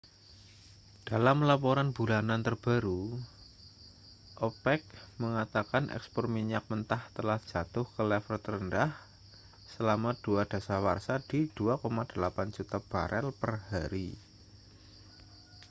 [1.09, 3.03] dalam laporan bulanan terbaru
[4.47, 4.81] opec
[5.21, 8.91] mengatakan ekspor minyak mentah telah jatuh ke level terendah
[9.77, 12.17] selama dua dasawarsa di 2,8
[12.55, 14.09] juta barel per hari